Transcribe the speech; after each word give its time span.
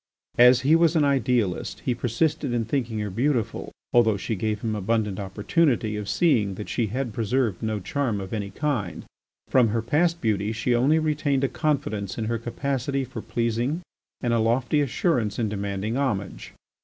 As 0.39 0.61
he 0.61 0.75
was 0.75 0.95
an 0.95 1.03
idealist, 1.05 1.81
he 1.81 1.93
persisted 1.93 2.53
in 2.53 2.65
thinking 2.65 2.97
her 2.97 3.11
beautiful, 3.11 3.71
although 3.93 4.17
she 4.17 4.35
gave 4.35 4.61
him 4.61 4.75
abundant 4.75 5.19
opportunity 5.19 5.95
of 5.95 6.09
seeing 6.09 6.55
that 6.55 6.69
she 6.69 6.87
had 6.87 7.13
preserved 7.13 7.61
no 7.61 7.79
charm 7.79 8.19
of 8.19 8.33
any 8.33 8.49
kind. 8.49 9.05
From 9.49 9.67
her 9.67 9.83
past 9.83 10.19
beauty 10.19 10.53
she 10.53 10.73
only 10.73 10.97
retained 10.97 11.43
a 11.43 11.47
confidence 11.47 12.17
in 12.17 12.25
her 12.25 12.39
capacity 12.39 13.05
for 13.05 13.21
pleasing 13.21 13.81
and 14.21 14.33
a 14.33 14.39
lofty 14.39 14.81
assurance 14.81 15.37
in 15.37 15.49
demanding 15.49 15.97
homage. 15.97 16.55